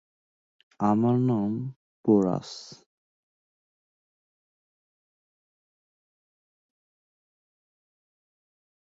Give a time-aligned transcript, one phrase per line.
[0.79, 1.51] আমার নাম
[2.05, 2.51] পোরাস।